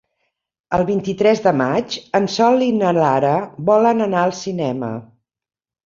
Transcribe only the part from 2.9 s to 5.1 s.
Lara volen anar al cinema.